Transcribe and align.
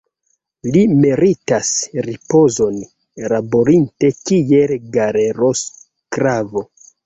Li 0.75 0.79
meritas 1.03 1.69
ripozon, 2.07 2.81
laborinte 3.35 4.13
kiel 4.23 4.77
galerosklavo. 4.99 6.69